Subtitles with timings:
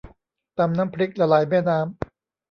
[0.57, 1.87] ตำน้ำพริกละลายแม่น้ำ